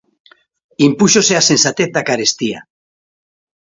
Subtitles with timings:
[0.87, 2.59] Impúxose a sensatez da carestía.